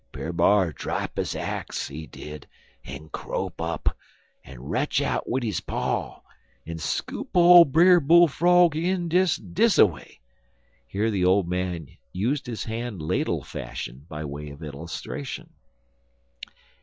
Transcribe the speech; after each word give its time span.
Brer 0.11 0.33
B'ar 0.33 0.71
drap 0.71 1.17
his 1.17 1.35
axe, 1.35 1.87
he 1.89 2.07
did, 2.07 2.47
en 2.83 3.09
crope 3.09 3.61
up, 3.61 3.95
en 4.43 4.63
retch 4.63 4.99
out 4.99 5.29
wid 5.29 5.43
his 5.43 5.61
paw, 5.61 6.21
en 6.65 6.79
scoop 6.79 7.29
ole 7.37 7.65
Brer 7.65 7.99
Bull 7.99 8.27
frog 8.27 8.75
in 8.75 9.07
des 9.09 9.37
dis 9.53 9.77
away." 9.77 10.19
Here 10.87 11.11
the 11.11 11.23
old 11.25 11.47
man 11.47 11.87
used 12.11 12.47
his 12.47 12.63
hand 12.63 12.99
ladle 12.99 13.43
fashion, 13.43 14.07
by 14.09 14.25
way 14.25 14.49
of 14.49 14.63
illustration. 14.63 15.51